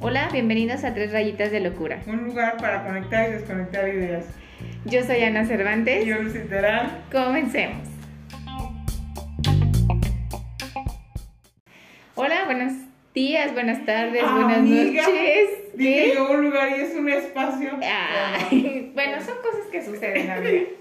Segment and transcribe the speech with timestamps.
[0.00, 2.00] Hola, bienvenidos a Tres Rayitas de Locura.
[2.08, 4.24] Un lugar para conectar y desconectar ideas.
[4.84, 6.04] Yo soy Ana Cervantes.
[6.04, 7.04] Y yo, Lucy Terán.
[7.12, 7.86] Comencemos.
[12.16, 12.72] Hola, buenos
[13.14, 15.48] días, buenas tardes, buenas Amiga, noches.
[15.74, 17.70] Dije yo un lugar y es un espacio.
[18.94, 20.62] Bueno, son cosas que suceden, amiga.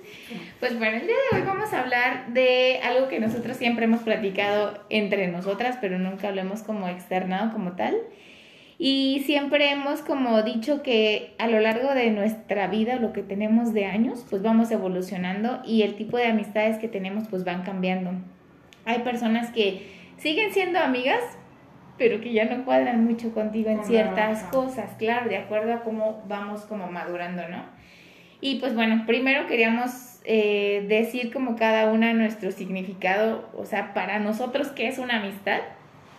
[0.59, 4.01] Pues bueno, el día de hoy vamos a hablar de algo que nosotros siempre hemos
[4.01, 7.95] platicado entre nosotras, pero nunca lo hemos como externado como tal.
[8.79, 13.73] Y siempre hemos como dicho que a lo largo de nuestra vida, lo que tenemos
[13.73, 18.11] de años, pues vamos evolucionando y el tipo de amistades que tenemos pues van cambiando.
[18.85, 19.87] Hay personas que
[20.17, 21.21] siguen siendo amigas,
[21.97, 26.23] pero que ya no cuadran mucho contigo en ciertas cosas, claro, de acuerdo a cómo
[26.27, 27.63] vamos como madurando, ¿no?
[28.39, 34.19] Y pues bueno, primero queríamos eh, decir como cada una nuestro significado, o sea, para
[34.19, 35.61] nosotros qué es una amistad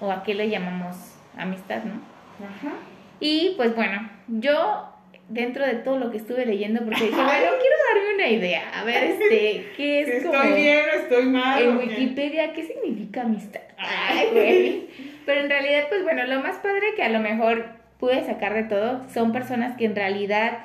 [0.01, 0.97] o a qué le llamamos
[1.37, 2.01] amistad, ¿no?
[2.43, 2.75] Ajá.
[3.21, 4.95] Y pues bueno, yo
[5.29, 7.29] dentro de todo lo que estuve leyendo, porque dije, bueno,
[7.61, 11.63] quiero darme una idea, a ver, este, qué es como estoy bien o estoy mal.
[11.63, 11.77] en.
[11.77, 13.61] Wikipedia, ¿qué significa amistad?
[13.77, 14.87] Ay, güey.
[15.27, 17.67] Pero en realidad, pues bueno, lo más padre que a lo mejor
[18.01, 20.61] pude sacar de todo son personas que en realidad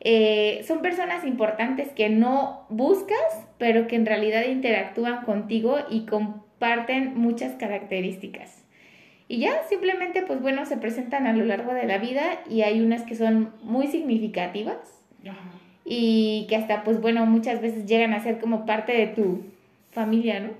[0.00, 7.16] eh, son personas importantes que no buscas, pero que en realidad interactúan contigo y comparten
[7.16, 8.64] muchas características.
[9.26, 12.80] Y ya simplemente, pues bueno, se presentan a lo largo de la vida y hay
[12.80, 14.76] unas que son muy significativas
[15.84, 19.42] y que hasta, pues bueno, muchas veces llegan a ser como parte de tu
[19.90, 20.50] familia, ¿no?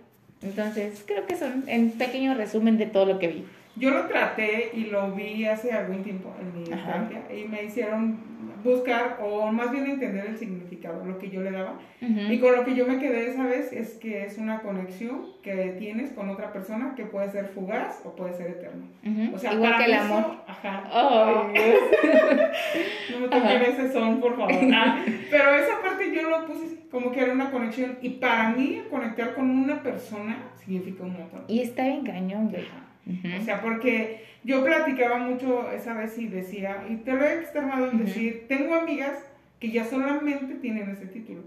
[0.43, 3.45] Entonces, creo que son en pequeño resumen de todo lo que vi.
[3.79, 6.97] Yo lo traté y lo vi hace algún tiempo en mi Ajá.
[7.09, 8.19] infancia y me hicieron
[8.65, 11.79] buscar o más bien entender el significado, lo que yo le daba.
[12.01, 15.77] Y con lo que yo me quedé esa vez es que es una conexión que
[15.79, 18.85] tienes con otra persona que puede ser fugaz o puede ser eterna.
[19.07, 19.37] Ujú.
[19.37, 20.37] O sea, Igual que el eso- amor.
[20.49, 20.85] Ajá.
[20.93, 21.63] Ay,
[23.13, 23.65] No me toquen Ajá.
[23.65, 24.53] ese son, por favor.
[24.75, 27.99] Ah, pero esa parte yo lo puse como que era una conexión.
[28.03, 31.45] Y para mí, conectar con una persona significa un montón.
[31.49, 32.65] Y está bien cañón, güey.
[33.09, 33.29] Ujú.
[33.41, 37.89] O sea, porque yo platicaba mucho esa vez y decía, y te lo he externado
[37.91, 38.05] en Ujú.
[38.05, 39.19] decir, tengo amigas
[39.61, 41.43] que ya solamente tienen ese título.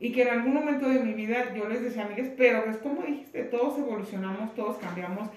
[0.00, 3.02] Y que en algún momento de mi vida yo les decía amigas, pero es como
[3.02, 5.28] dijiste, todos evolucionamos, todos cambiamos.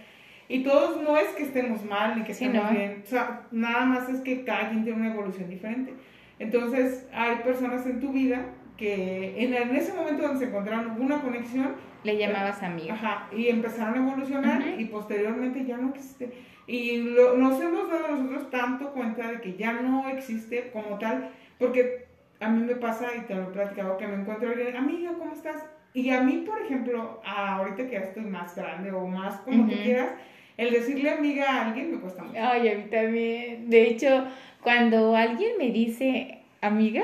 [0.48, 2.78] Y todos no es que estemos mal ni que Sí, estemos no.
[2.78, 3.02] bien.
[3.04, 5.94] O sea, nada más es que cada quien tiene una evolución diferente.
[6.40, 8.46] Entonces, hay personas en tu vida
[8.78, 11.70] que en, en ese momento donde se encontraron hubo una conexión
[12.04, 12.94] Le llamabas amiga.
[12.94, 16.32] Ajá, y empezaron a evolucionar y posteriormente ya no existe.
[16.68, 21.30] Y lo- nos hemos dado nosotros tanto cuenta de que ya no existe como tal,
[21.60, 22.06] porque
[22.40, 25.34] a mí me pasa, y te lo he platicado, que me encuentro alguien, amiga, ¿cómo
[25.34, 25.64] estás?
[25.94, 29.74] Y a mí, por ejemplo, ahorita que ya estoy más grande o más como tú
[29.74, 29.84] Ujú.
[29.84, 30.12] quieras,
[30.58, 32.40] el decirle amiga a alguien me cuesta mucho.
[32.42, 33.70] Ay, a mí también.
[33.70, 34.26] De hecho,
[34.62, 37.04] cuando alguien me dice amiga,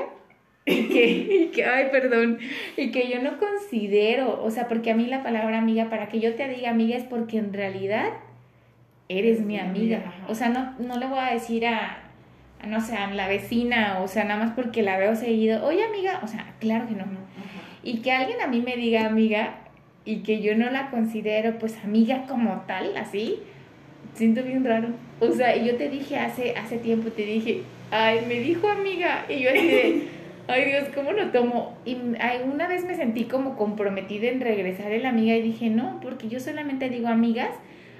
[0.72, 2.38] y que, y que, ay, perdón,
[2.76, 6.20] y que yo no considero, o sea, porque a mí la palabra amiga, para que
[6.20, 8.10] yo te diga amiga es porque en realidad
[9.08, 10.02] eres mi amiga.
[10.28, 12.02] O sea, no, no le voy a decir a,
[12.60, 15.84] a, no sé, a la vecina, o sea, nada más porque la veo seguido, oye
[15.84, 17.04] amiga, o sea, claro que no.
[17.04, 17.18] Ajá.
[17.82, 19.54] Y que alguien a mí me diga amiga
[20.04, 23.40] y que yo no la considero pues amiga como tal, así,
[24.14, 24.88] siento bien raro.
[25.20, 29.24] O sea, y yo te dije hace, hace tiempo, te dije, ay, me dijo amiga.
[29.28, 30.08] Y yo así de,
[30.48, 31.76] ay Dios, ¿cómo lo tomo?
[31.84, 31.96] Y
[32.44, 36.40] una vez me sentí como comprometida en regresar el amiga y dije, no, porque yo
[36.40, 37.50] solamente digo amigas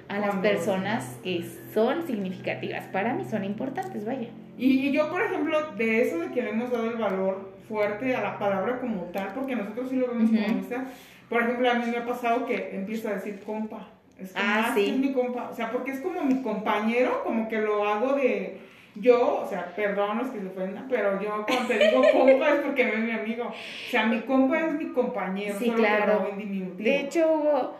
[0.07, 2.85] a las personas que son significativas.
[2.87, 4.27] Para mí son importantes, vaya.
[4.57, 8.21] Y, yo, por ejemplo, de eso de que le hemos dado el valor fuerte a
[8.21, 10.83] la palabra como tal, porque nosotros sí lo vemos como amistad.
[11.29, 13.87] Por ejemplo, a mí me ha pasado que empiezo a decir compa.
[14.19, 14.85] Es como, Ah, ah, sí.
[14.85, 15.49] sí, es mi compa.
[15.49, 18.57] O sea, porque es como mi compañero, como que lo hago de
[18.99, 22.59] yo, o sea, perdón los que se ofendan, pero yo cuando te digo compa es
[22.61, 23.45] porque es mi amigo.
[23.45, 26.31] O sea, mi compa es mi compañero, Sí, solo claro.
[26.77, 27.77] De hecho, hubo,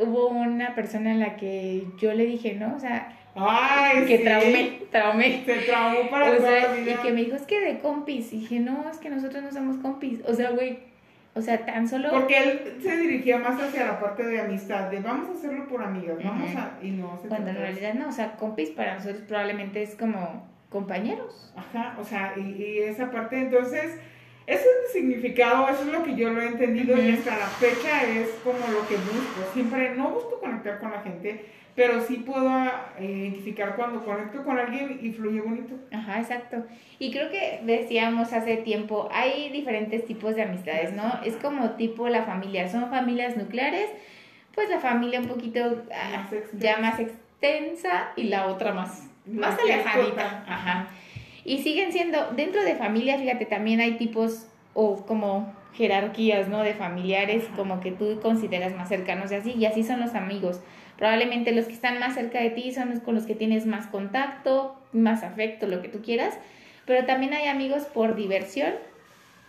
[0.00, 2.74] hubo una persona en la que yo le dije, ¿no?
[2.74, 4.24] O sea, Ay, que sí.
[4.24, 5.42] traumé, traumé.
[5.44, 8.32] Se traumó para O toda y que me dijo, es que de compis.
[8.32, 10.20] Y dije, no, es que nosotros no somos compis.
[10.26, 10.78] O sea, güey,
[11.34, 12.10] o sea, tan solo...
[12.10, 15.82] Porque él se dirigía más hacia la parte de amistad, de vamos a hacerlo por
[15.82, 16.78] amigas, vamos a...
[16.80, 20.53] Y no se Cuando en realidad no, o sea, compis para nosotros probablemente es como
[20.74, 21.52] compañeros.
[21.56, 23.96] Ajá, o sea, y, y esa parte, entonces,
[24.46, 27.18] eso es el significado, eso es lo que yo lo he entendido y Ujú.
[27.18, 29.52] hasta la fecha es como lo que busco.
[29.54, 31.44] Siempre no busco conectar con la gente,
[31.76, 32.50] pero sí puedo
[32.98, 35.74] eh, identificar cuando conecto con alguien y fluye bonito.
[35.92, 36.64] Ajá, exacto.
[36.98, 41.20] Y creo que decíamos hace tiempo, hay diferentes tipos de amistades, ¿no?
[41.24, 43.88] Es como tipo la familia, son familias nucleares,
[44.54, 45.60] pues la familia un poquito
[45.92, 50.44] ah, Más ya más extensa y la otra más, más alejadita.
[50.46, 50.88] Ajá.
[51.44, 56.62] Y siguen siendo, dentro de familia, fíjate, también hay tipos o como jerarquías, ¿no?
[56.62, 57.56] De familiares, Ajá.
[57.56, 60.60] como que tú consideras más cercanos y así, y así son los amigos.
[60.96, 63.86] Probablemente los que están más cerca de ti son los con los que tienes más
[63.88, 66.38] contacto, más afecto, lo que tú quieras,
[66.86, 68.72] pero también hay amigos por diversión,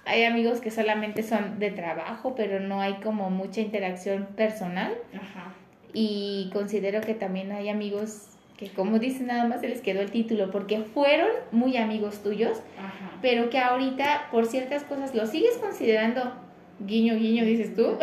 [0.06, 5.54] hay amigos que solamente son de trabajo, pero no hay como mucha interacción personal Ajá.
[5.94, 10.12] y considero que también hay amigos que como dicen nada más se les quedó el
[10.12, 13.12] título porque fueron muy amigos tuyos, Ajá.
[13.22, 16.34] pero que ahorita por ciertas cosas lo sigues considerando
[16.80, 17.98] guiño guiño dices tú,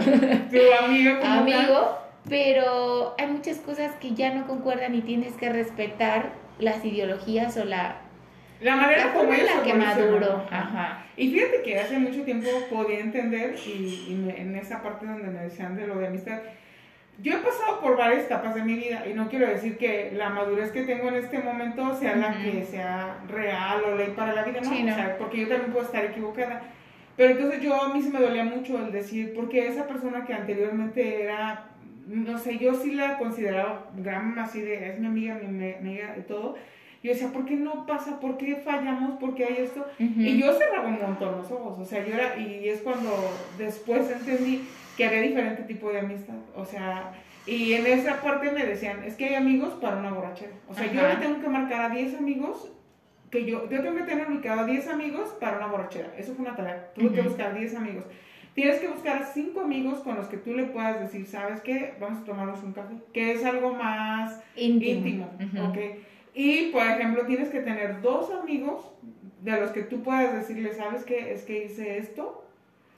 [0.51, 6.33] Tu amigo amigo, pero hay muchas cosas que ya no concuerdan y tienes que respetar
[6.59, 7.97] las ideologías o la,
[8.61, 10.45] La manera la como ellos la que maduro.
[10.51, 11.07] Ajá.
[11.17, 15.29] Y fíjate que hace mucho tiempo podía entender, y, y me- en esa parte donde
[15.29, 16.41] me decían de lo de amistad,
[17.21, 20.31] yo he pasado por varias etapas de mi vida y no quiero decir que la
[20.31, 22.43] madurez que tengo en este momento sea la Ujú.
[22.43, 24.69] que sea real o ley para la vida, ¿no?
[24.71, 24.93] Sí, no.
[24.93, 26.63] O sea, porque yo también puedo estar equivocada.
[27.17, 30.33] Pero entonces yo a mí se me dolía mucho el decir, porque esa persona que
[30.33, 31.67] anteriormente era,
[32.07, 36.17] no sé, yo sí la consideraba gran así de, es mi amiga, mi mi amiga
[36.19, 36.57] y todo.
[37.03, 38.19] Yo decía, ¿por qué no pasa?
[38.21, 39.19] ¿Por qué fallamos?
[39.19, 39.81] ¿Por qué hay esto?
[40.01, 40.21] Ujú.
[40.21, 43.11] Y yo cerraba un montón los ojos, o sea, yo era, y es cuando
[43.59, 47.13] después entendí que había diferente tipo de amistad, o sea,
[47.47, 50.91] y en esa parte me decían, es que hay amigos para una borrachera, o sea,
[50.93, 52.71] yo le tengo que marcar a 10 amigos,
[53.31, 56.45] que yo, yo tengo que tener ubicado a 10 amigos para una borrachera, eso fue
[56.45, 58.05] una tarea, tuve que buscar 10 amigos.
[58.55, 61.95] Tienes que buscar 5 amigos con los que tú le puedas decir, ¿sabes qué?
[61.99, 65.31] Vamos a tomarnos un café, que es algo más íntimo.
[65.41, 65.87] íntimo.
[66.35, 68.91] Y, por ejemplo, tienes que tener dos amigos
[69.43, 71.33] de los que tú puedas decirle, ¿sabes qué?
[71.33, 72.42] Es que hice esto.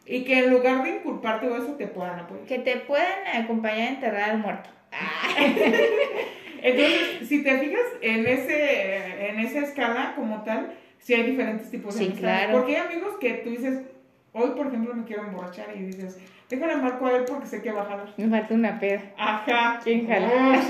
[0.06, 2.44] Y que en lugar de inculparte o eso, te puedan apoyar.
[2.46, 4.68] Que te puedan acompañar a enterrar al muerto.
[6.62, 11.94] Entonces, si te fijas en, ese, en esa escala como tal, sí hay diferentes tipos
[11.94, 12.38] de Sí, amistades.
[12.46, 12.58] claro.
[12.58, 13.82] Porque hay amigos que tú dices,
[14.32, 16.18] hoy, por ejemplo, me quiero emborrachar y dices,
[16.48, 18.08] déjale marco a él porque sé que va a jalar.
[18.16, 19.02] Me falta una peda.
[19.18, 19.80] Ajá.
[19.84, 20.28] ¿Quién jala?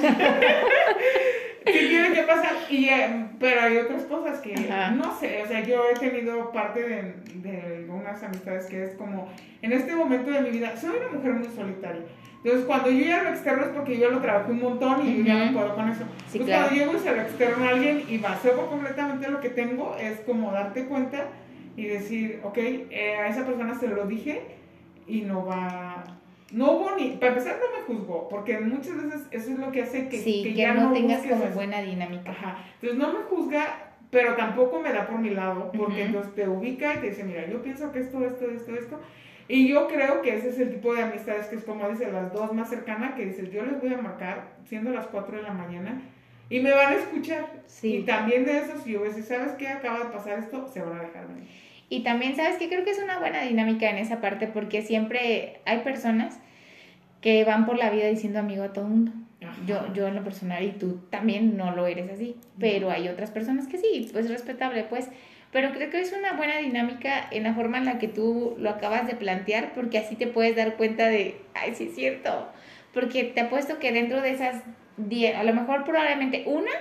[1.66, 2.52] sí tiene que pasar.
[2.70, 4.90] Y, eh, pero hay otras cosas que Ajá.
[4.92, 5.42] no sé.
[5.42, 9.28] O sea, yo he tenido parte de, de algunas amistades que es como
[9.62, 12.02] en este momento de mi vida, soy una mujer muy solitaria.
[12.44, 15.24] Entonces, cuando yo ya lo externo es porque yo lo trabajé un montón y yo
[15.24, 16.04] ya no puedo con eso.
[16.30, 16.62] Sí, Entonces, claro.
[16.66, 20.20] cuando llego y se lo externo a alguien y vacío completamente lo que tengo, es
[20.20, 21.24] como darte cuenta
[21.74, 24.42] y decir, ok, eh, a esa persona se lo dije
[25.06, 26.04] y no va.
[26.54, 27.10] No hubo ni.
[27.16, 30.42] Para empezar, no me juzgó, porque muchas veces eso es lo que hace que, sí,
[30.44, 31.54] que que, ya no, tengas busques como eso.
[31.54, 32.30] buena dinámica.
[32.30, 32.64] Ajá.
[32.74, 33.66] Entonces no me juzga,
[34.10, 36.06] pero tampoco me da por mi lado, porque Ujú.
[36.06, 39.00] entonces te ubica y te dice, mira, yo pienso que esto, esto, esto, esto.
[39.48, 42.32] Y yo creo que ese es el tipo de amistades que es como dice las
[42.32, 45.52] dos más cercanas, que dices, yo les voy a marcar siendo las 4 de la
[45.52, 46.00] mañana
[46.48, 47.46] y me van a escuchar.
[47.66, 47.96] Sí.
[47.96, 49.68] Y también de esos, si yo voy a decir, ¿sabes qué?
[49.68, 51.48] Acaba de pasar esto, se van a dejar venir.
[51.90, 55.60] Y también, ¿sabes que Creo que es una buena dinámica en esa parte porque siempre
[55.66, 56.38] hay personas
[57.24, 59.12] que van por la vida diciendo amigo a todo el mundo.
[59.42, 59.56] Ajá.
[59.66, 63.30] Yo, yo en lo personal y tú también no lo eres así, pero hay otras
[63.30, 65.08] personas que sí, pues respetable, pues.
[65.50, 68.68] Pero creo que es una buena dinámica en la forma en la que tú lo
[68.68, 72.46] acabas de plantear, porque así te puedes dar cuenta de, ay, sí es cierto,
[72.92, 74.62] porque te apuesto que dentro de esas
[74.98, 76.72] 10, a lo mejor probablemente una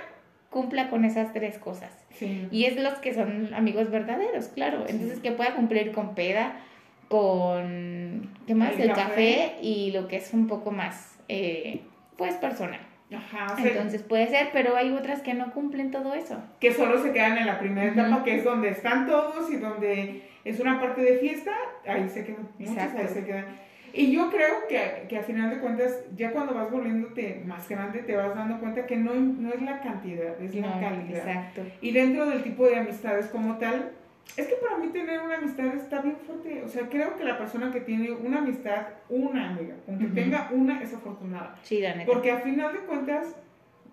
[0.50, 1.90] cumpla con esas tres cosas.
[2.10, 2.48] Sí.
[2.50, 4.84] Y es los que son amigos verdaderos, claro.
[4.86, 4.92] Sí.
[4.92, 6.60] Entonces que pueda cumplir con peda,
[7.08, 8.74] con, ¿qué más?
[8.74, 9.02] El El, café.
[9.02, 9.52] café.
[9.62, 11.80] y lo que es un poco más, eh,
[12.16, 12.80] pues, personal.
[13.14, 16.42] Ajá, o sea, Entonces puede ser, pero hay otras que no cumplen todo eso.
[16.58, 20.22] que solo se quedan en la primera etapa, que es donde están todos y donde
[20.44, 21.52] es una parte de fiesta,
[21.86, 23.46] ahí se quedan, muchos ahí se quedan.
[23.92, 28.00] Y yo creo que, que a final de cuentas, ya cuando vas volviéndote más grande,
[28.00, 31.28] te vas dando cuenta que no, no es la cantidad, es la calidad.
[31.28, 31.62] Exacto.
[31.80, 33.92] Y dentro del tipo de amistades como tal,
[34.36, 36.62] es que para mí tener una amistad está bien fuerte.
[36.64, 40.14] O sea, creo que la persona que tiene una amistad, una amiga, aunque Ujú.
[40.14, 41.56] tenga una, es afortunada.
[41.62, 42.10] Sí, la neta.
[42.10, 43.36] Porque a final de cuentas,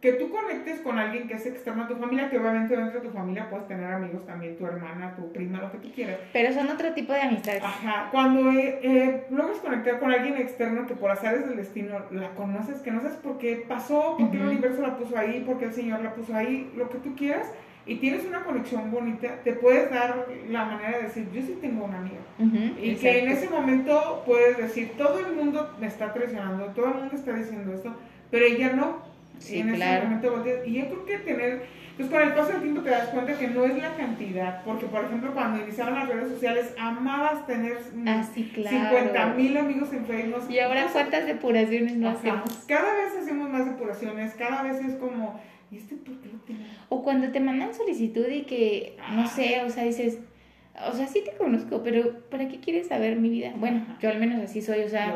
[0.01, 3.07] que tú conectes con alguien que es externo a tu familia, que obviamente dentro de
[3.07, 6.17] tu familia puedes tener amigos también, tu hermana, tu prima, lo que tú quieras.
[6.33, 7.63] Pero son otro tipo de amistades.
[7.63, 12.31] Ajá, cuando eh, eh, logras conectar con alguien externo que por azares del destino la
[12.31, 15.59] conoces, que no sabes por qué pasó, por qué el universo la puso ahí, por
[15.59, 17.51] qué el Señor la puso ahí, lo que tú quieras,
[17.85, 21.85] y tienes una conexión bonita, te puedes dar la manera de decir, yo sí tengo
[21.85, 22.19] una amiga.
[22.37, 23.45] Ujú, Y que en exacto.
[23.45, 27.73] ese momento puedes decir, todo el mundo me está traicionando, todo el mundo está diciendo
[27.73, 27.95] esto,
[28.29, 29.09] pero ella no.
[29.39, 29.93] Sí, y en claro.
[29.97, 30.67] ese momento volteas.
[30.67, 31.63] Y yo creo que tener,
[31.97, 34.85] pues con el paso del tiempo te das cuenta que no es la cantidad, porque
[34.85, 38.23] por ejemplo cuando iniciaban las redes sociales amabas tener mm, Ah,
[38.53, 38.77] claro.
[38.99, 40.43] 50 mil amigos en Facebook.
[40.47, 42.17] Y ahora cuántas depuraciones no Ajá.
[42.19, 42.63] hacemos.
[42.67, 46.65] Cada vez hacemos más depuraciones, cada vez es como, ¿y este por qué lo tiene?
[46.89, 50.19] O cuando te mandan solicitud y que, no sé, o sea, dices,
[50.87, 53.53] o sea, sí te conozco, pero ¿para qué quieres saber mi vida?
[53.55, 55.15] Bueno, yo al menos así soy, o sea,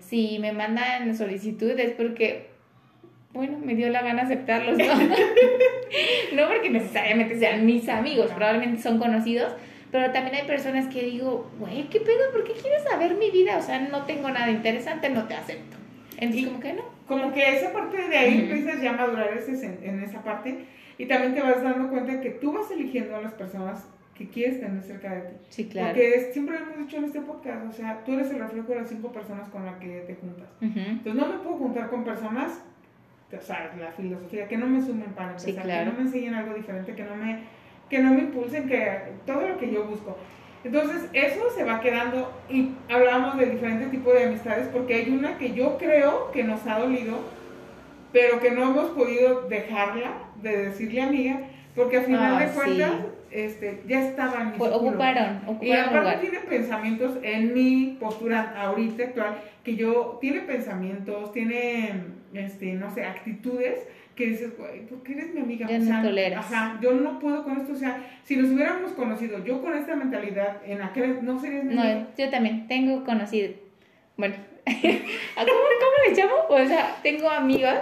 [0.00, 2.48] si me mandan solicitud es porque,
[3.32, 4.84] bueno, me dio la gana aceptarlos, ¿no?
[6.34, 9.52] no porque necesariamente sean mis amigos, probablemente son conocidos,
[9.92, 12.32] pero también hay personas que digo, güey, ¿qué pedo?
[12.32, 13.58] ¿Por qué quieres saber mi vida?
[13.58, 15.81] O sea, no tengo nada interesante, no te acepto.
[16.18, 16.82] Entonces, Y- como que no.
[17.06, 18.52] Como que esa parte de ahí Ujú.
[18.54, 20.64] empiezas ya a madurar ese- en, esa parte
[20.98, 24.60] y también te vas dando cuenta que tú vas eligiendo a las personas que quieres
[24.60, 25.34] tener cerca de ti.
[25.48, 25.88] Sí, claro.
[25.88, 28.68] Porque es- siempre lo hemos dicho en este podcast, o sea, tú eres el reflejo
[28.68, 30.48] de las cinco personas con las que te juntas.
[30.60, 30.78] Ujú.
[30.78, 32.62] Entonces no me puedo juntar con personas,
[33.36, 35.84] o sea, la filosofía, que no me sumen para Sí, empezar, claro.
[35.84, 37.38] que no me enseñen algo diferente, que no me,
[37.88, 40.16] que no me impulsen, que todo lo que yo busco.
[40.64, 45.36] Entonces eso se va quedando y hablábamos de diferentes tipos de amistades porque hay una
[45.38, 47.18] que yo creo que nos ha dolido,
[48.12, 51.40] pero que no hemos podido dejarla de decirle amiga,
[51.74, 53.06] porque al final Ah, de cuentas sí.
[53.30, 54.90] este, ya estaba en mi Fue- círculo.
[54.90, 61.32] ocuparon, Y ocuparon aparte tiene pensamientos en mi postura ahorita actual, que yo, tiene pensamientos,
[61.32, 61.92] tiene,
[62.34, 63.78] este, no sé, actitudes
[64.14, 65.66] que dices, güey, ¿por qué eres mi amiga?
[65.66, 66.44] Ya no toleras.
[66.52, 69.96] Ajá, yo no puedo con esto, o sea, si nos hubiéramos conocido, yo con esta
[69.96, 71.94] mentalidad, en aquel, no serías mi amiga.
[71.94, 73.52] No, yo también tengo conocido.
[74.16, 74.34] Bueno,
[74.66, 76.34] ¿a ¿cómo, ¿cómo les llamo?
[76.48, 77.80] O sea, tengo amigos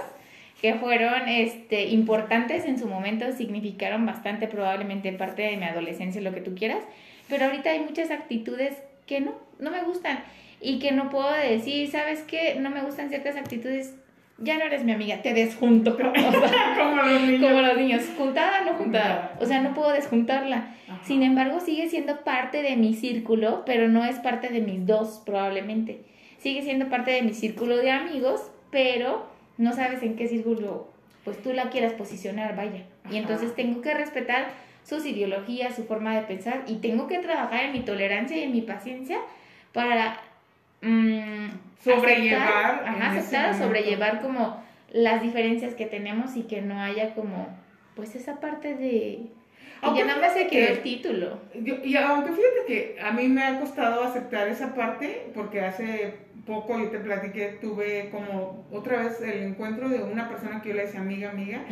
[0.61, 6.33] que fueron este, importantes en su momento, significaron bastante probablemente parte de mi adolescencia, lo
[6.33, 6.83] que tú quieras,
[7.29, 10.23] pero ahorita hay muchas actitudes que no, no me gustan
[10.61, 12.57] y que no puedo decir, ¿sabes qué?
[12.61, 13.95] No me gustan ciertas actitudes,
[14.40, 15.97] ya no eres mi amiga, te desjunto.
[15.97, 17.42] O sea, como los niños.
[17.42, 19.37] como los niños, juntada no juntada.
[19.40, 20.75] O sea, no puedo desjuntarla.
[20.88, 21.04] Ajá.
[21.04, 25.23] Sin embargo, sigue siendo parte de mi círculo, pero no es parte de mis dos,
[25.25, 26.02] probablemente.
[26.38, 29.26] Sigue siendo parte de mi círculo de amigos, pero
[29.59, 30.88] no sabes en qué círculo,
[31.25, 32.87] pues tú la quieras posicionar, vaya.
[33.04, 33.14] Ajá.
[33.14, 34.49] Y entonces tengo que respetar
[34.82, 38.52] sus ideologías, su forma de pensar, y tengo que trabajar en mi tolerancia y en
[38.52, 39.18] mi paciencia
[39.73, 40.18] para
[40.83, 41.49] mm,
[41.83, 47.49] Sobrellevar aceptar, ajá, sobrellevar como las diferencias que tenemos y que no haya como,
[47.97, 49.21] pues esa parte de...
[49.83, 51.39] Aunque nada más se quedó que- el título.
[51.55, 56.17] Yo- y aunque fíjate que a mí me ha costado aceptar esa parte, porque hace
[56.47, 60.75] poco yo te platiqué, tuve como otra vez el encuentro de una persona que yo
[60.75, 61.63] le decía amiga, amiga,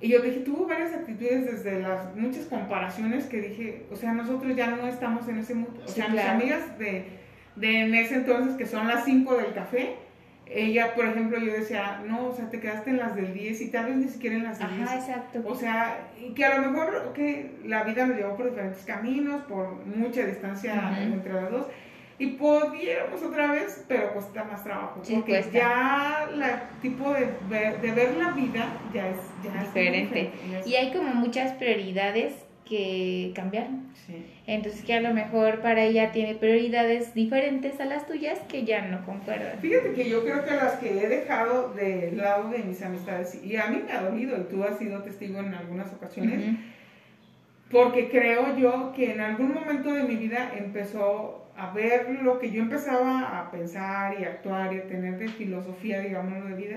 [0.00, 4.54] y yo dije, tuvo varias actitudes desde las muchas comparaciones que dije, o sea, nosotros
[4.56, 6.38] ya no estamos en ese mundo, o Sí, sea, mis claro.
[6.38, 7.04] amigas de,
[7.56, 9.94] de en ese entonces, que son las 5 del café,
[10.46, 13.70] ella, por ejemplo, yo decía, no, o sea, te quedaste en las del 10 y
[13.70, 14.82] tal vez ni siquiera en las del 10.
[14.88, 15.42] Ajá, exacto.
[15.46, 17.18] O sea, que a lo mejor ok,
[17.66, 21.14] la vida nos llevó por diferentes caminos, por mucha distancia Ujú.
[21.14, 21.66] entre las dos,
[22.18, 25.00] y pudiéramos otra vez, pero cuesta más trabajo.
[25.02, 25.52] Sí, porque cuesta.
[25.58, 30.30] ya la tipo de ver, de ver la vida ya es, ya es Diferente.
[30.60, 32.34] es- Y hay como muchas prioridades
[32.68, 33.88] que cambiaron.
[34.06, 34.26] sí.
[34.46, 38.86] Entonces que a lo mejor para ella tiene prioridades diferentes a las tuyas que ya
[38.88, 39.58] no concuerdan.
[39.58, 43.56] Fíjate que yo creo que las que he dejado del lado de mis amistades, y
[43.56, 46.56] a mí me ha dolido, y tú has sido testigo en algunas ocasiones, Ujú.
[47.70, 52.50] Porque creo yo que en algún momento de mi vida empezó a ver lo que
[52.50, 56.76] yo empezaba a pensar y actuar y a tener de filosofía, digámoslo, de vida,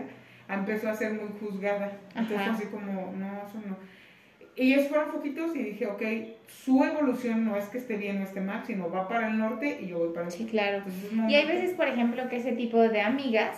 [0.49, 1.91] empezó a ser muy juzgada.
[2.15, 2.51] Entonces Ajá.
[2.53, 3.77] así como, no, eso no.
[4.57, 6.01] Y esos fueron poquitos y dije, ok,
[6.47, 9.77] su evolución no es que esté bien o esté mal, sino va para el norte
[9.81, 10.49] y yo voy para el Sí, sur.
[10.49, 10.77] claro.
[10.77, 13.55] Entonces, Y hay veces, por ejemplo, que ese tipo de amigas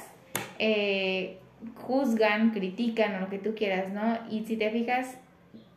[0.60, 1.38] eh,
[1.76, 4.18] juzgan, critican o lo que tú quieras, ¿no?
[4.30, 5.18] Y si te fijas,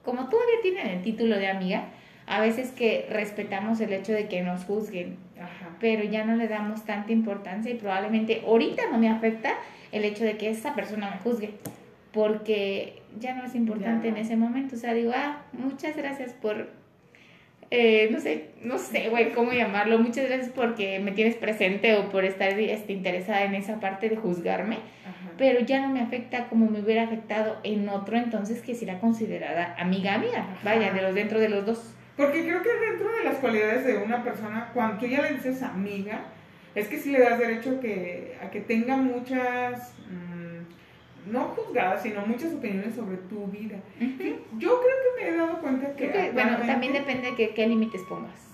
[0.04, 1.84] como todavía tienen el título de amiga,
[2.26, 5.76] a veces que respetamos el hecho de que nos juzguen, Ajá.
[5.80, 9.54] pero ya no le damos tanta importancia y probablemente ahorita no me afecta
[9.92, 11.50] el hecho de que esa persona me juzgue,
[12.12, 14.76] porque ya no es importante Ya en ese momento.
[14.76, 16.70] O sea, digo, ah, muchas gracias por,
[17.70, 22.10] eh, no sé, no sé, güey, cómo llamarlo, muchas gracias porque me tienes presente o
[22.10, 25.32] por estar este, interesada en esa parte de juzgarme, Ajá.
[25.38, 29.74] pero ya no me afecta como me hubiera afectado en otro entonces que será considerada
[29.78, 30.46] amiga Ajá.
[30.62, 31.94] vaya, de los dentro de los dos.
[32.16, 35.62] Porque creo que dentro de las cualidades de una persona, cuando tú ya le dices
[35.62, 36.24] amiga,
[36.74, 40.31] es que sí le das derecho que, a que tenga muchas, mm,
[41.26, 43.76] no juzgadas, sino muchas opiniones sobre tu vida.
[44.58, 46.30] Yo creo que me he dado cuenta que...
[46.32, 48.52] Bueno, también depende de que- qué límites pongas.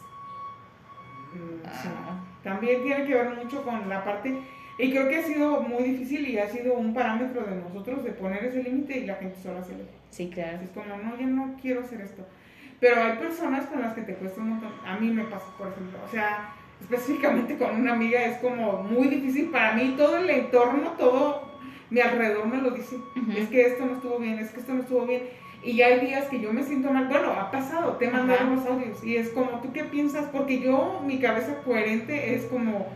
[1.35, 1.89] Mm, sí.
[1.89, 2.25] Ah.
[2.43, 4.35] También tiene que ver mucho con la parte
[4.79, 8.13] Y creo que ha sido muy difícil y ha sido un parámetro de nosotros de
[8.13, 10.59] poner ese límite y la gente solo se lo Sí, claro.
[10.63, 12.25] Es como, no, yo no quiero hacer esto.
[12.81, 14.73] Pero hay personas con las que te cuesta un montón.
[14.87, 15.99] A mí me pasa, por ejemplo.
[16.07, 19.95] O sea, específicamente con una amiga es como muy difícil para mí.
[19.97, 21.48] Todo el entorno, todo
[21.91, 22.97] mi alrededor me lo dice.
[23.37, 25.23] Es que esto no estuvo bien, es que esto no estuvo bien.
[25.63, 27.09] Y hay días que yo me siento mal.
[27.09, 29.03] Bueno, ha pasado, te mandaron los audios.
[29.03, 30.27] Y es como, ¿tú qué piensas?
[30.33, 32.87] Porque yo, mi cabeza coherente es como,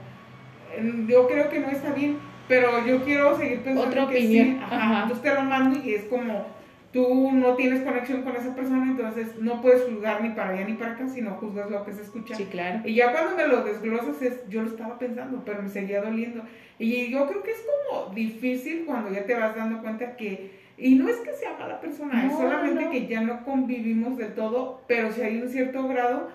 [1.09, 2.19] yo creo que no está bien,
[2.49, 4.47] pero yo quiero seguir pensando Otra que opinión.
[4.47, 4.61] sí.
[4.63, 4.77] Ajá.
[4.77, 5.03] Ajá.
[5.03, 6.47] Entonces te lo mando y es como,
[6.93, 10.75] tú no tienes conexión con esa persona, entonces no puedes juzgar ni para allá ni
[10.75, 12.35] para acá, sino juzgas lo que se escucha.
[12.37, 12.81] Sí, claro.
[12.85, 16.43] Y ya cuando me lo desglosas es, yo lo estaba pensando, pero me seguía doliendo.
[16.79, 20.95] Y yo creo que es como difícil cuando ya te vas dando cuenta que, y
[20.97, 22.91] no es que sea mala persona, es solamente no.
[22.91, 26.31] que ya no convivimos del todo, pero si hay un cierto grado,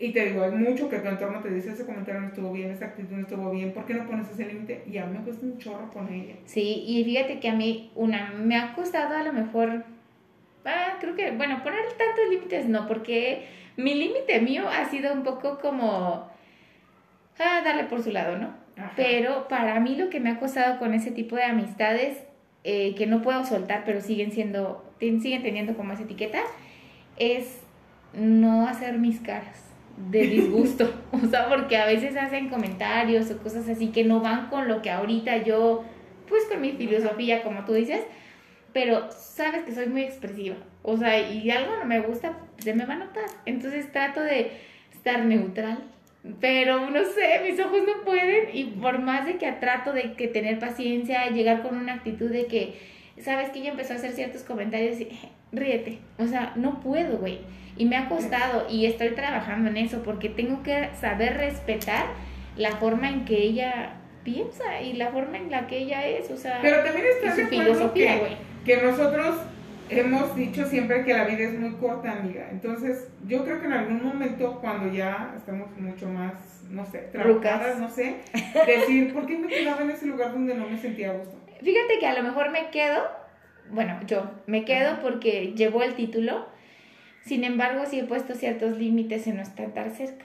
[0.00, 2.70] y te digo, hay mucho que tu entorno te dice, ese comentario no estuvo bien,
[2.70, 4.84] esa actitud no estuvo bien, ¿por qué no pones ese límite?
[4.88, 6.34] Y a mí me cuesta un chorro con ella.
[6.44, 9.84] Sí, y fíjate que a mí, una, me ha costado a lo mejor,
[10.64, 15.24] ah, creo que, bueno, poner tantos límites no, porque mi límite mío ha sido un
[15.24, 16.30] poco como,
[17.40, 18.54] ah, darle por su lado, ¿no?
[18.78, 18.92] Ajá.
[18.96, 22.18] Pero para mí lo que me ha costado con ese tipo de amistades,
[22.64, 26.40] eh, que no puedo soltar, pero siguen siendo, siguen teniendo como esa etiqueta,
[27.16, 27.60] es
[28.12, 29.64] no hacer mis caras
[30.10, 30.92] de disgusto.
[31.12, 34.82] o sea, porque a veces hacen comentarios o cosas así que no van con lo
[34.82, 35.84] que ahorita yo,
[36.28, 38.02] pues con mi filosofía, como tú dices,
[38.72, 40.56] pero sabes que soy muy expresiva.
[40.82, 43.24] O sea, y algo no me gusta, se me va a notar.
[43.46, 44.52] Entonces trato de
[44.92, 45.82] estar neutral.
[46.40, 50.28] Pero no sé, mis ojos no pueden y por más de que trato de que
[50.28, 52.74] tener paciencia, llegar con una actitud de que,
[53.20, 55.18] sabes que ella empezó a hacer ciertos comentarios y "Eh,
[55.52, 55.98] ríete.
[56.18, 57.38] O sea, no puedo, güey.
[57.76, 62.06] Y me ha costado y estoy trabajando en eso porque tengo que saber respetar
[62.56, 63.94] la forma en que ella
[64.24, 67.38] piensa y la forma en la que ella es, o sea, Pero también y estás
[67.38, 68.32] su filosofía, güey.
[68.64, 69.36] que nosotros
[69.90, 72.48] hemos dicho siempre que la vida es muy corta, amiga.
[72.50, 77.34] Entonces, yo creo que en algún momento, cuando ya estamos mucho más, no sé, trabajadas,
[77.76, 77.80] Rucas.
[77.80, 78.16] no sé,
[78.66, 81.36] decir, ¿por qué me quedaba en ese lugar donde no me sentía a gusto?
[81.62, 83.02] Fíjate que a lo mejor me quedo,
[83.70, 85.00] bueno, yo me quedo Ajá.
[85.02, 86.46] porque llevó el título,
[87.24, 90.24] sin embargo sí he puesto ciertos límites en no estar tan cerca.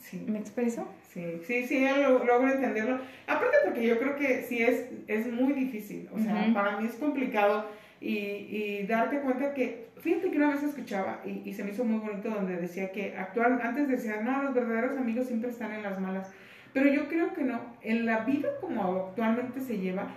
[0.00, 0.24] Sí.
[0.26, 0.88] ¿Me expreso?
[1.12, 2.98] Sí, sí, sí, lo- logro entenderlo.
[3.26, 6.94] Aparte porque yo creo que sí es, es muy difícil, o sea, para mí es
[6.94, 7.66] complicado
[8.00, 12.00] y, y darte cuenta que, fíjate que una vez escuchaba y, se me hizo muy
[12.00, 16.00] bonito donde decía que actual, antes decía, no, los verdaderos amigos siempre están en las
[16.00, 16.30] malas,
[16.72, 20.08] pero yo creo que no, en la vida como actualmente se lleva,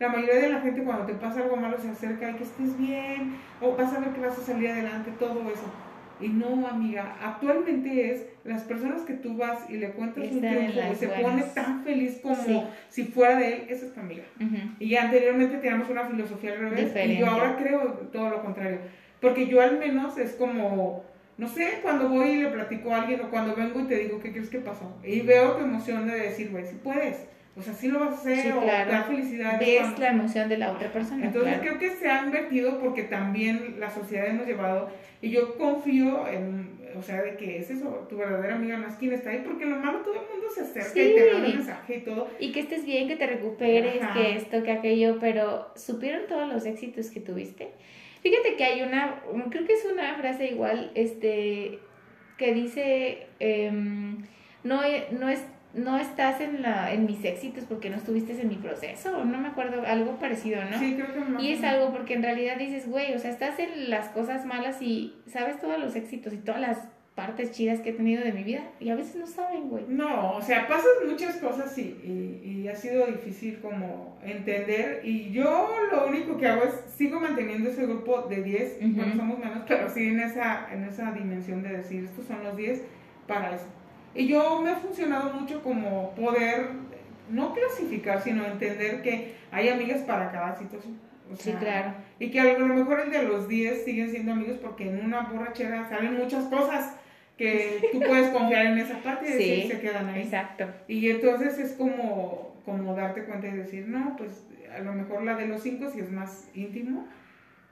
[0.00, 2.76] la mayoría de la gente cuando te pasa algo malo se acerca y que estés
[2.78, 5.72] bien, o vas a ver que vas a salir adelante, todo eso.
[6.20, 10.56] Y no, amiga, actualmente es las personas que tú vas y le cuentas un Están
[10.70, 11.22] triunfo y se buenas.
[11.30, 12.62] pone tan feliz como Sí.
[12.88, 14.24] si fuera de él, esa es tu amiga.
[14.80, 17.80] Y anteriormente teníamos una filosofía al revés y yo ahora creo
[18.12, 18.78] todo lo contrario.
[19.20, 21.04] Porque yo al menos es como,
[21.38, 24.20] no sé, cuando voy y le platico a alguien o cuando vengo y te digo,
[24.20, 24.96] ¿qué crees que pasó?
[25.04, 27.26] Y veo tu emoción de decir, güey, si puedes.
[27.58, 28.88] O sea, sí lo vas a hacer Sí, o claro.
[28.90, 29.58] te da felicidad.
[29.58, 31.24] Ves cuando- la emoción de la otra persona.
[31.26, 31.76] entonces claro.
[31.76, 34.90] creo que se ha invertido porque también la sociedad hemos llevado
[35.20, 38.94] y yo confío en, o sea, de que es eso, tu verdadera amiga no es
[38.94, 41.32] quien está ahí, porque lo malo todo el mundo se acerca y te Sí.
[41.34, 42.28] manda mensaje y todo.
[42.38, 44.14] Y que estés bien, que te recuperes, Ajá.
[44.14, 47.70] que esto, que aquello, pero ¿supieron todos los éxitos que tuviste?
[48.22, 51.78] Fíjate que hay una, un- creo que es una frase igual, este,
[52.36, 54.18] que dice, em,
[54.64, 55.42] no, he- no, es,
[55.74, 59.48] no estás en, la, en mis éxitos porque no estuviste en mi proceso, no me
[59.48, 60.78] acuerdo, algo parecido, ¿no?
[60.78, 63.58] Sí, creo que más Y es algo porque en realidad dices, güey, o sea, estás
[63.58, 66.78] en las cosas malas y sabes todos los éxitos y todas las
[67.14, 69.84] partes chidas que he tenido de mi vida y a veces no saben, güey.
[69.88, 75.32] No, o sea, pasan muchas cosas y, y, y ha sido difícil como entender y
[75.32, 78.92] yo lo único que hago es, sigo manteniendo ese grupo de 10, Ujú.
[78.94, 82.56] bueno, somos menos, pero sí en esa, en esa dimensión de decir, estos son los
[82.56, 82.82] 10
[83.26, 83.66] para eso.
[84.14, 86.68] Y yo me ha funcionado mucho como poder,
[87.30, 90.98] no clasificar, sino entender que hay amigas para cada situación.
[91.30, 91.94] O Sí, sea, claro.
[92.18, 95.22] Y que a lo mejor el de los 10 siguen siendo amigos porque en una
[95.22, 96.94] borrachera salen muchas cosas
[97.36, 100.22] que tú puedes confiar en esa parte y decir, Sí, se quedan ahí.
[100.22, 100.64] Exacto.
[100.88, 104.42] Y entonces es como, como darte cuenta y decir, no, pues
[104.74, 107.06] a lo mejor la de los 5 sí es más íntimo,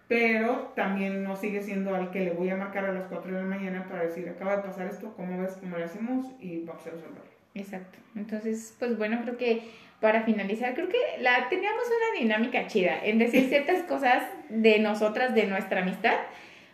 [0.08, 3.40] pero también no sigue siendo al que le voy a marcar a las 4 de
[3.42, 5.56] la mañana para decir, acaba de pasar esto, ¿cómo ves?
[5.60, 6.26] ¿Cómo lo hacemos?
[6.40, 7.36] Y vamos a resolverlo.
[7.54, 7.98] Exacto.
[8.14, 9.62] Entonces, pues bueno, creo que
[10.00, 15.34] para finalizar, creo que la teníamos una dinámica chida en decir ciertas cosas de nosotras,
[15.34, 16.14] de nuestra amistad,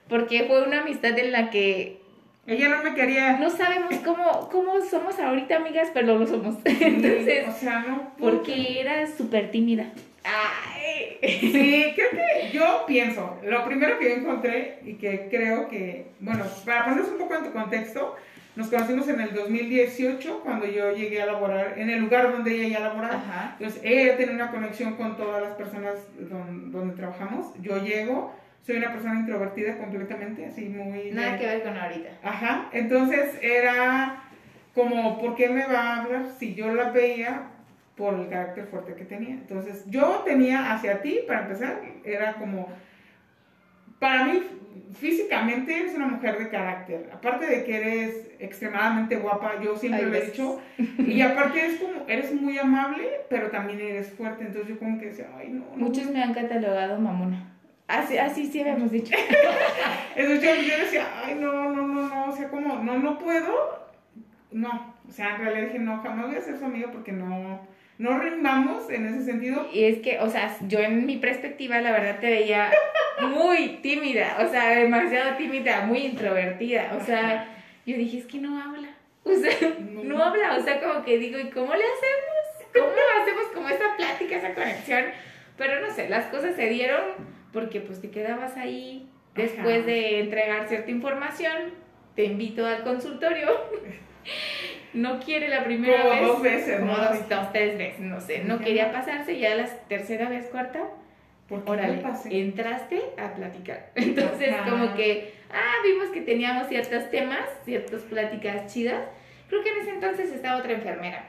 [0.09, 2.01] porque fue una amistad en la que
[2.47, 3.39] Ella no me quería.
[3.39, 6.57] No sabemos cómo, cómo somos ahorita amigas, pero lo somos.
[6.65, 8.13] Entonces, o sea, no.
[8.19, 9.87] porque era súper tímida.
[10.25, 11.19] Ay.
[11.23, 16.45] Sí, creo que yo pienso, lo primero que yo encontré y que creo que, bueno,
[16.65, 18.17] para ponernos un poco en tu contexto,
[18.55, 22.79] nos conocimos en el 2018 cuando yo llegué a laborar en el lugar donde ella
[22.79, 23.15] ya laboraba.
[23.15, 23.57] Ajá.
[23.59, 27.47] Entonces, ella tiene una conexión con todas las personas don- donde, trabajamos.
[27.63, 28.35] Yo llego,
[28.67, 31.11] soy una persona introvertida completamente, así muy...
[31.13, 32.11] Nada que ver con ahorita.
[32.23, 34.23] Ajá, entonces era
[34.75, 37.43] como, ¿por qué me va a hablar si yo la veía
[37.97, 39.31] por el carácter fuerte que tenía?
[39.31, 42.69] Entonces, yo tenía hacia ti, para empezar, era como,
[43.99, 44.43] para mí,
[44.99, 47.11] físicamente eres una mujer de carácter.
[47.13, 50.61] Aparte de que eres extremadamente guapa, yo siempre Ay, lo he dicho,
[50.99, 54.45] y aparte eres como, eres muy amable, pero también eres fuerte.
[54.45, 55.77] Entonces, yo como que decía, ay, no, no.
[55.77, 57.49] Muchos me han catalogado mamona.
[57.89, 59.15] Así, así sí habíamos dicho.
[60.17, 63.91] Entonces yo, yo decía, ay, no, no, no, no, o sea, como, no, no puedo,
[64.51, 67.61] no, o sea, en realidad dije, no, jamás voy a ser su amiga porque no,
[68.03, 69.69] no rimamos en ese sentido.
[69.73, 72.71] Y es que, o sea, yo en mi perspectiva, la verdad te veía
[73.21, 76.97] muy tímida, o sea, demasiado tímida, muy introvertida.
[77.01, 77.47] O sea,
[77.87, 78.89] yo dije, es que no habla.
[79.25, 80.03] O sea, No.
[80.03, 80.57] no habla.
[80.57, 82.73] O sea, como que digo, ¿y cómo le hacemos?
[82.75, 85.05] ¿Cómo hacemos como esa plática, esa conexión?
[85.57, 87.01] Pero no sé, las cosas se dieron
[87.53, 89.87] porque pues te quedabas ahí después Ajá.
[89.87, 91.75] de entregar cierta información.
[92.17, 93.47] Te invito al consultorio.
[94.95, 96.23] No quiere la primera Como vez.
[96.27, 97.05] dos veces, como ¿no?
[97.05, 98.45] dos, dos, tres veces, no sé.
[98.45, 100.83] No quería pasarse, ya la tercera vez, cuarta,
[101.67, 103.91] órale, entraste a platicar.
[103.95, 104.71] Entonces, Ajá.
[104.71, 109.03] como que, ah, vimos que teníamos ciertos temas, ciertas pláticas chidas.
[109.49, 111.25] Creo que en ese entonces estaba otra enfermera.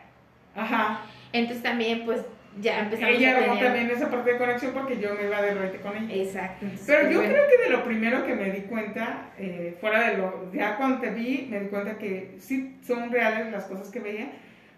[0.56, 1.02] Ajá.
[1.32, 2.22] Entonces también, pues,
[2.62, 3.64] ya empezamos Ella a tener...
[3.64, 6.14] también esa parte de conexión porque yo me iba de repente con ella.
[6.24, 6.66] Exacto.
[6.86, 7.34] Pero yo bueno.
[7.34, 11.00] creo que de lo primero que me di cuenta, eh, fuera de lo, ya cuando
[11.02, 14.32] te vi, me di cuenta que sí son reales las cosas que veía,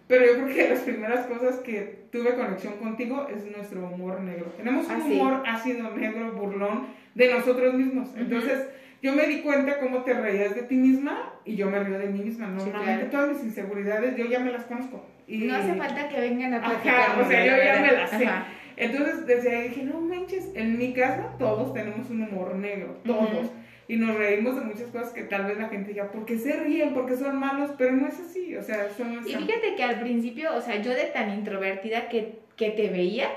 [0.08, 4.46] pero yo creo que las primeras cosas que tuve conexión contigo es nuestro humor negro.
[4.58, 5.14] Tenemos un Ah, sí.
[5.20, 8.10] humor ácido, negro, burlón de nosotros mismos.
[8.16, 8.68] Entonces,
[9.06, 12.08] yo me di cuenta cómo te reías de ti misma y yo me río de
[12.08, 12.48] mí misma.
[12.48, 13.26] Sí, Normalmente claro.
[13.28, 15.06] todas mis inseguridades yo ya me las conozco.
[15.28, 17.22] Y No hace falta que vengan a Ajá, platicar.
[17.22, 18.26] o sea, yo ya me la sé.
[18.26, 18.48] Ajá.
[18.78, 23.52] Entonces, desde ahí dije, no manches, en mi casa todos tenemos un humor negro, todos.
[23.88, 26.54] Y nos reímos de muchas cosas que tal vez la gente diga, ¿por qué se
[26.54, 26.94] ríen?
[26.96, 27.72] ¿Por qué son malos?
[27.78, 30.92] Pero no es así, o sea, son Y fíjate que al principio, o sea, yo
[30.92, 33.30] de tan introvertida que, que te veía,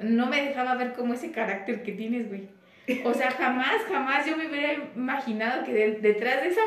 [0.00, 2.48] no me dejaba ver como ese carácter que tienes, güey.
[3.04, 6.60] O sea, jamás, jamás yo me hubiera imaginado que de- detrás de esa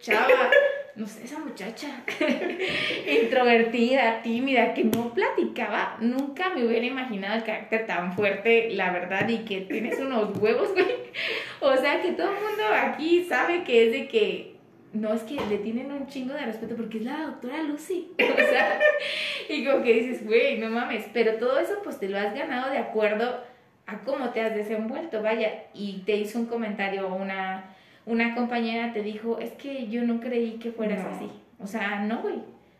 [0.00, 0.50] chava,
[0.96, 1.88] no sé, esa muchacha
[3.22, 9.28] introvertida, tímida, que no platicaba, nunca me hubiera imaginado el carácter tan fuerte, la verdad,
[9.28, 10.86] y que tienes unos huevos, güey.
[11.60, 14.52] O sea, que todo el mundo aquí sabe que es de que
[14.92, 18.12] no es que le tienen un chingo de respeto porque es la doctora Lucy.
[18.18, 18.78] O sea,
[19.48, 21.04] y como que dices, güey, no mames.
[21.12, 23.42] Pero todo eso, pues te lo has ganado de acuerdo
[23.86, 25.50] a cómo te has desenvuelto, vaya.
[25.74, 27.64] Y te hizo un comentario una,
[28.06, 31.10] una compañera, te dijo, es que yo no creí que fueras No.
[31.14, 31.30] así.
[31.58, 32.36] O sea, no, güey.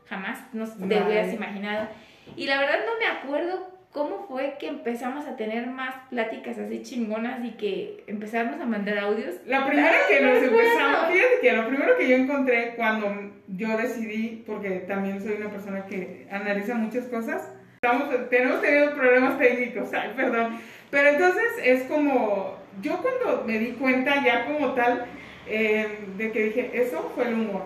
[0.08, 1.02] Jamás nos te Vale.
[1.06, 1.88] hubieras imaginado.
[2.36, 6.82] Y la verdad no me acuerdo cómo fue que empezamos a tener más pláticas así
[6.82, 9.34] chingonas y que empezamos a mandar audios.
[9.46, 13.76] La primera que no nos empezamos, fíjate que lo primero que yo encontré cuando yo
[13.76, 19.92] decidí, porque también soy una persona que analiza muchas cosas, estamos, tenemos tenido problemas técnicos,
[19.92, 20.58] ay, perdón,
[20.92, 25.06] pero entonces es como, yo cuando me di cuenta ya como tal,
[25.48, 27.62] eh, de que dije, eso fue el humor,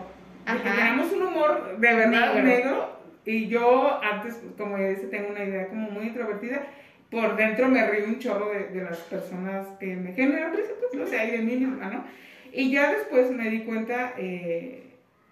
[0.47, 0.77] de que Ajá.
[0.77, 2.43] tenemos un humor de verdad Negro.
[2.45, 6.63] negro, y yo antes, pues, como ya dice, tengo una idea como muy introvertida,
[7.11, 11.03] por dentro me río un chorro de, de las personas que me generan risa, pues,
[11.03, 12.05] o sea, y de mí misma, ¿no?
[12.53, 14.85] Y ya después me di cuenta, eh,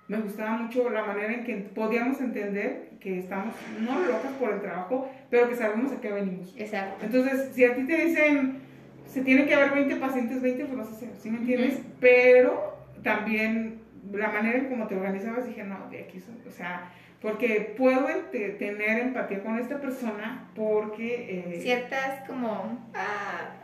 [0.08, 4.60] me gustaba mucho la manera en que podíamos entender que estamos no locas por el
[4.60, 6.54] trabajo, pero que sabemos a qué venimos.
[6.56, 7.04] Exacto.
[7.06, 8.58] Entonces, si a ti te dicen,
[9.06, 11.74] se tiene que haber 20 pacientes, 20 pues vas a hacer, ¿sí me entiendes?
[11.74, 11.84] Ujú.
[12.00, 13.80] Pero también
[14.12, 16.90] la manera en cómo te organizabas, dije, no, de aquí son, o sea,
[17.20, 21.54] porque puedo tener empatía con esta persona porque...
[21.56, 22.90] eh, Ciertas como...
[22.94, 23.63] ah,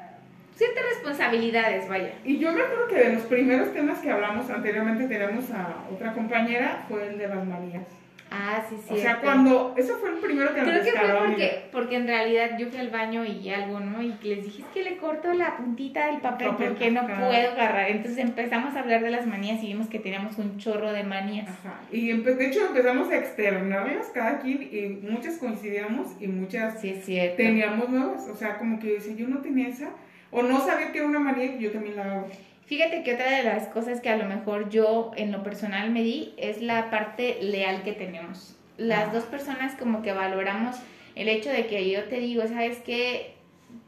[0.61, 2.13] ciertas responsabilidades, vaya.
[2.23, 6.13] Y yo me acuerdo que de los primeros temas que hablamos anteriormente tenemos a otra
[6.13, 7.85] compañera, fue el de las manías.
[8.31, 8.95] Ah, sí, sí.
[8.95, 12.59] O sea, cuando, eso fue el primero que Creo que fue porque, porque en realidad
[12.59, 14.03] yo fui al baño y algo, ¿no?
[14.03, 17.31] Y les dije, es que le corto la puntita del papel Papel, porque no puedo
[17.31, 17.91] agarrar.
[17.91, 21.49] Entonces empezamos a hablar de las manías y vimos que teníamos un chorro de manías.
[21.49, 21.81] Ajá.
[21.91, 27.05] Y de hecho empezamos a externarlas cada quien y muchas coincidíamos y muchas Sí, es
[27.05, 27.37] cierto.
[27.37, 28.29] teníamos nuevas.
[28.29, 29.89] O sea, como que yo decía, yo no tenía esa,
[30.31, 32.29] o no sabía que era una manía yo también la hago.
[32.67, 36.03] Fíjate que otra de las cosas que a lo mejor yo en lo personal me
[36.03, 38.57] di es la parte leal que tenemos.
[38.77, 39.11] Las Ah.
[39.13, 40.77] dos personas como que valoramos
[41.17, 43.35] el hecho de que yo te digo, ¿sabes qué?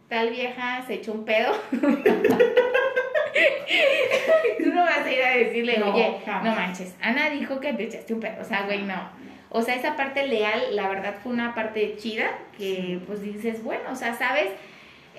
[0.09, 1.52] Tal vieja se echó un pedo.
[4.59, 6.44] Tú no vas a ir a decirle, No, oye, jamás.
[6.44, 8.40] no manches, Ana dijo que te echaste un pedo.
[8.40, 9.11] O sea, güey, no.
[9.48, 13.83] O sea, esa parte leal, la verdad fue una parte chida que pues dices, bueno,
[13.90, 14.46] o sea, sabes,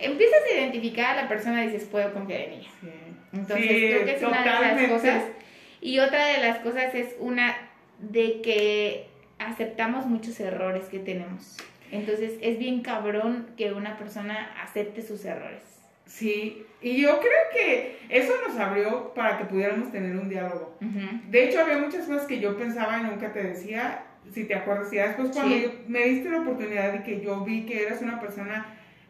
[0.06, 2.70] empiezas a identificar a la persona y dices, puedo confiar en ella.
[2.82, 2.90] Sí.
[3.34, 4.90] Entonces, Sí, creo que es una de las totalmente.
[4.94, 5.24] cosas.
[5.82, 7.56] Y otra de las cosas es una
[8.00, 9.08] de que
[9.40, 11.58] aceptamos muchos errores que tenemos.
[11.92, 15.62] Entonces, es bien cabrón que una persona acepte sus errores.
[16.06, 20.78] Sí, y yo creo que eso nos abrió para que pudiéramos tener un diálogo.
[20.82, 21.00] Ujú.
[21.30, 24.92] De hecho, había muchas cosas que yo pensaba y nunca te decía, si te acuerdas,
[24.92, 25.72] y ya después cuando Sí.
[25.88, 28.66] me diste la oportunidad de que yo vi que eras una persona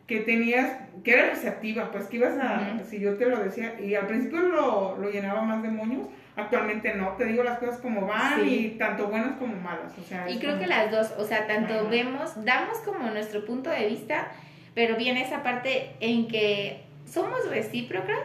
[0.08, 0.70] que tenías,
[1.04, 2.86] que era receptiva, pues que ibas a, Ujú.
[2.89, 6.94] si yo te lo decía, y al principio lo, lo llenaba más de moños, actualmente
[6.96, 8.74] no, te digo las cosas como van Sí.
[8.74, 10.30] y tanto buenas como malas, o sea.
[10.30, 11.84] Y creo como- que las dos, o sea, tanto Ajá.
[11.89, 14.28] vemos, damos como nuestro punto de vista,
[14.76, 18.18] pero viene esa parte en que somos recíprocas,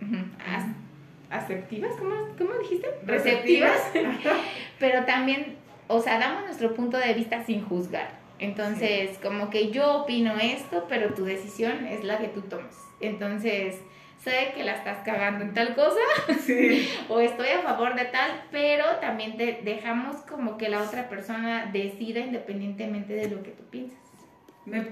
[0.00, 0.16] ujú,
[0.48, 2.88] as- asertivas, ¿cómo, cómo dijiste?
[3.04, 3.78] Receptivas,
[4.78, 5.56] pero también,
[5.88, 8.19] o sea, damos nuestro punto de vista sin juzgar.
[8.40, 12.74] Entonces, como que yo opino esto, pero tu decisión es la que tú tomes.
[13.00, 13.76] Entonces,
[14.24, 16.00] sé que la estás cagando en tal cosa,
[16.46, 16.88] Sí.
[17.08, 21.70] o estoy a favor de tal, pero también te dejamos como que la otra persona
[21.72, 23.98] decida independientemente de lo que tú piensas.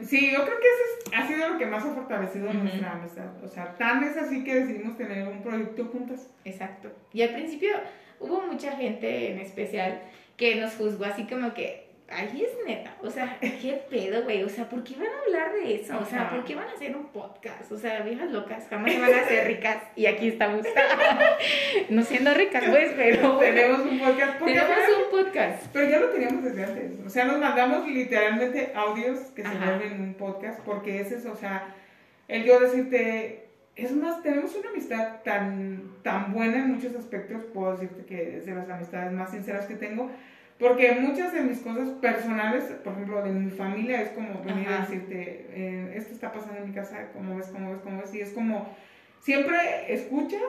[0.02, 3.26] Sí, yo creo que eso es- ha sido lo que más ha fortalecido nuestra amistad.
[3.44, 6.28] O sea, tan es así que decidimos tener un proyecto juntas.
[6.44, 6.90] Exacto.
[7.12, 7.74] Y al principio
[8.18, 10.00] hubo mucha gente en especial
[10.36, 14.48] que nos juzgó así como que, ay, es neta, o sea, qué pedo, güey, o
[14.48, 15.98] sea, ¿por qué van a hablar de eso?
[15.98, 16.30] O sea.
[16.30, 17.70] ¿por qué van a hacer un podcast?
[17.70, 20.66] O sea, viejas locas, jamás se van a hacer ricas y aquí estamos.
[21.90, 24.38] no siendo ricas, pues, pero Tenemos un podcast.
[24.38, 24.68] tenemos
[25.04, 25.66] un podcast.
[25.72, 27.06] Pero ya lo teníamos desde antes.
[27.06, 30.60] O sea, nos mandamos literalmente audios que se vuelven un podcast.
[30.60, 31.74] Porque ese es, o sea,
[32.28, 33.44] el yo decirte.
[33.76, 37.44] Es más, tenemos una amistad tan, tan buena en muchos aspectos.
[37.54, 40.10] Puedo decirte que es de las amistades más sinceras que tengo.
[40.58, 44.80] Porque muchas de mis cosas personales, por ejemplo, de mi familia, es como venir a
[44.80, 48.12] decirte, eh, esto está pasando en mi casa, ¿cómo ves, cómo ves, cómo ves?
[48.14, 48.68] Y es como,
[49.20, 49.56] siempre
[49.92, 50.42] escuchas,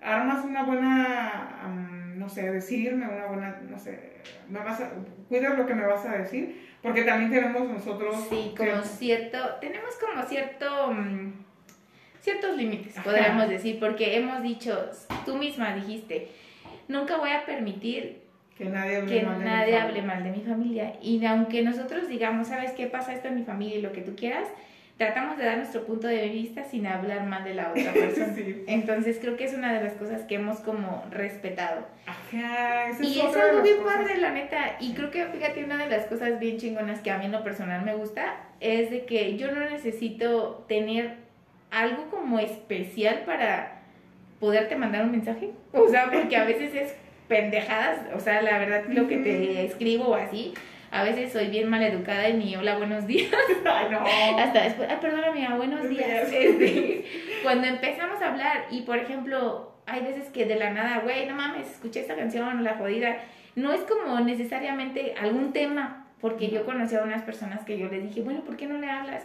[0.00, 4.14] armas una buena, no sé, decirme, una buena, no sé,
[4.48, 4.90] me vas a,
[5.28, 8.16] cuidas lo que me vas a decir, porque también tenemos nosotros...
[8.28, 11.32] Sí, como cierto- tenemos como cierto, mm,
[12.20, 14.90] ciertos límites, podríamos decir, porque hemos dicho,
[15.24, 16.28] tú misma dijiste,
[16.88, 18.21] nunca voy a permitir
[18.62, 19.82] que nadie hable que mal de mi nadie familia.
[19.84, 20.92] hable mal de mi familia.
[21.02, 24.14] Y aunque nosotros digamos, ¿sabes qué pasa esto en mi familia y lo que tú
[24.16, 24.48] quieras?
[24.98, 28.34] Tratamos de dar nuestro punto de vista sin hablar mal de la otra persona.
[28.34, 28.62] Sí.
[28.68, 31.86] Entonces creo que es una de las cosas que hemos como respetado.
[32.06, 33.96] Ajá, esa Y es es otra de algo bien cosas.
[33.96, 34.76] padre, la neta.
[34.80, 37.42] Y creo que, fíjate, una de las cosas bien chingonas que a mí en lo
[37.42, 41.16] personal me gusta es de que yo no necesito tener
[41.70, 43.80] algo como especial para
[44.40, 45.50] poderte mandar un mensaje.
[45.72, 46.94] O sea, porque a veces es
[47.32, 47.98] pendejadas.
[48.14, 50.52] O sea, la verdad, lo que te escribo o así.
[50.90, 53.30] A veces soy bien maleducada y ni hola, buenos días.
[53.64, 54.00] Ay, no.
[54.38, 56.30] Hasta después, ay, perdona, amiga, buenos días.
[56.30, 57.06] Este,
[57.42, 61.34] cuando empezamos a hablar, y por ejemplo, hay veces que de la nada, güey, no
[61.34, 63.16] mames, escuché esta canción, la jodida.
[63.56, 68.02] No es como necesariamente algún tema, porque yo conocí a unas personas que yo les
[68.02, 69.24] dije, bueno, ¿por qué no le hablas?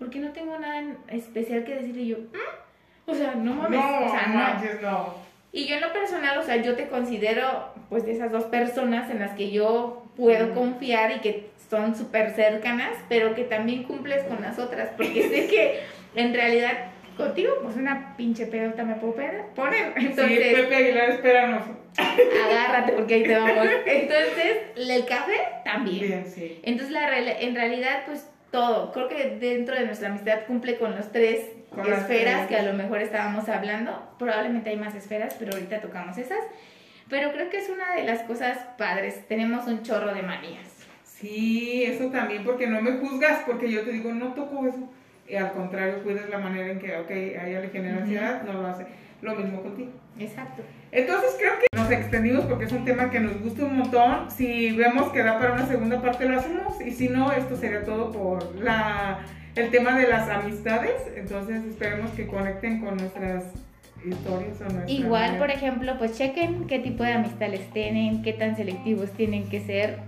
[0.00, 2.16] Porque no tengo nada en especial que decirle Y yo.
[2.18, 3.10] "¿Mm?".
[3.10, 4.34] O sea, no mames, No, o sea, no.
[4.34, 5.14] manches, no.
[5.56, 9.08] Y yo en lo personal, o sea, yo te considero pues de esas dos personas
[9.10, 10.54] en las que yo puedo Mm.
[10.54, 15.46] confiar y que son súper cercanas, pero que también cumples con las otras, porque sé
[15.46, 15.80] que
[16.20, 16.72] en realidad
[17.16, 19.92] contigo pues una pinche pedota me puedo poner.
[19.96, 21.62] Sí, Entonces, Pepe Aguilar, espéranos.
[21.96, 23.66] agárrate porque ahí te vamos.
[23.86, 26.00] Entonces, el café también.
[26.00, 26.58] Bien, sí.
[26.64, 31.10] Entonces, la en realidad, pues todo, creo que dentro de nuestra amistad cumple con los
[31.12, 31.40] tres
[31.82, 34.14] esferas que a lo mejor estábamos hablando.
[34.18, 36.40] Probablemente hay más esferas, pero ahorita tocamos esas.
[37.08, 39.26] Pero creo que es una de las cosas padres.
[39.28, 40.68] Tenemos un chorro de manías.
[41.04, 44.90] Sí, eso también, porque no me juzgas, porque yo te digo, no toco eso.
[45.26, 48.52] Y al contrario, cuidas la manera en que, ok, a ella le genera ansiedad, no
[48.52, 48.86] lo hace.
[49.22, 49.90] Lo mismo contigo.
[50.18, 50.62] Exacto.
[50.92, 54.30] Entonces creo que nos extendimos porque es un tema que nos gusta un montón.
[54.30, 57.84] Si vemos que da para una segunda parte lo hacemos y si no, esto sería
[57.84, 59.20] todo por la,
[59.56, 60.94] el tema de las amistades.
[61.16, 63.44] Entonces esperemos que conecten con nuestras
[64.04, 68.56] historias o nuestra Igual, por ejemplo, pues chequen qué tipo de amistades tienen, qué tan
[68.56, 69.98] selectivos tienen que ser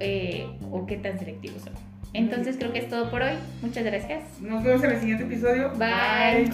[0.00, 1.74] eh, o qué tan selectivos son.
[2.14, 3.34] Entonces creo que es todo por hoy.
[3.62, 4.22] Muchas gracias.
[4.40, 5.72] Nos vemos en el siguiente episodio.
[5.76, 6.50] Bye.